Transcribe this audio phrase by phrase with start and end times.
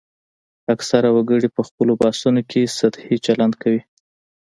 [0.73, 3.81] اکثره وګړي په خپلو بحثونو کې سطحي چلند کوي